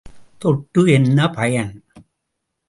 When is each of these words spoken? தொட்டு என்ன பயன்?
தொட்டு 0.37 0.81
என்ன 0.91 1.29
பயன்? 1.29 1.71